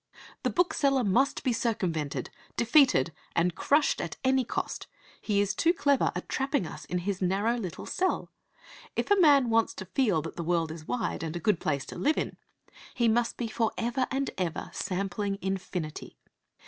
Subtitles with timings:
[0.41, 4.87] The bookseller must be circumvented, defeated, and crushed at any cost.
[5.21, 8.31] He is too clever at trapping us in his narrow little cell.
[8.95, 11.85] If a man wants to feel that the world is wide, and a good place
[11.85, 12.37] to live in,
[12.95, 16.17] he must be for ever and for ever sampling infinity.